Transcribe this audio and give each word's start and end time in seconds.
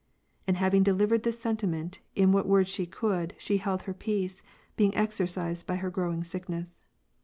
And 0.47 0.57
having 0.57 0.81
delivered 0.81 1.21
this 1.21 1.37
sentiment 1.39 2.01
in 2.15 2.31
what 2.31 2.47
words 2.47 2.71
she 2.71 2.87
eould, 2.87 3.33
she 3.37 3.57
held 3.57 3.83
her 3.83 3.93
peace, 3.93 4.41
being 4.75 4.95
exercised 4.95 5.67
by 5.67 5.75
her 5.75 5.91
growing 5.91 6.23
sickness. 6.23 6.87